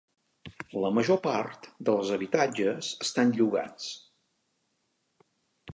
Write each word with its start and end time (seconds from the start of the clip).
La 0.83 0.89
major 0.97 1.19
part 1.25 1.67
dels 1.89 2.13
habitatges 2.17 2.91
estan 3.09 3.35
llogats. 3.37 3.93